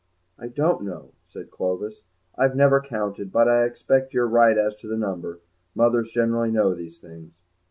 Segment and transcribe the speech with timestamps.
[0.39, 2.01] "I don't know," said Clovis,
[2.35, 5.41] "I've never counted, but I expect you're right as to the number;
[5.75, 7.33] mothers generally know these things."